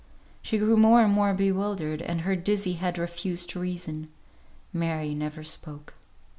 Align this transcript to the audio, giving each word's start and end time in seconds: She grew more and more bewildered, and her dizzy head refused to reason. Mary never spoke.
She 0.41 0.57
grew 0.57 0.77
more 0.77 0.99
and 1.03 1.13
more 1.13 1.31
bewildered, 1.31 2.01
and 2.01 2.21
her 2.21 2.35
dizzy 2.35 2.73
head 2.73 2.97
refused 2.97 3.51
to 3.51 3.59
reason. 3.59 4.09
Mary 4.73 5.13
never 5.13 5.43
spoke. 5.43 5.93